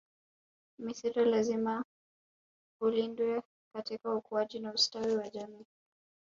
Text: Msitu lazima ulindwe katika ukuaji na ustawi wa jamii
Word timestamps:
Msitu 0.79 1.25
lazima 1.25 1.85
ulindwe 2.81 3.41
katika 3.75 4.15
ukuaji 4.15 4.59
na 4.59 4.73
ustawi 4.73 5.15
wa 5.15 5.29
jamii 5.29 5.65